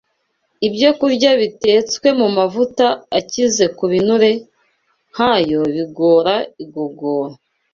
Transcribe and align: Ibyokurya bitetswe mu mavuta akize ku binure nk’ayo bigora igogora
Ibyokurya 0.67 1.31
bitetswe 1.41 2.07
mu 2.19 2.27
mavuta 2.37 2.85
akize 3.19 3.65
ku 3.77 3.83
binure 3.91 4.31
nk’ayo 5.11 5.61
bigora 5.75 6.35
igogora 6.63 7.33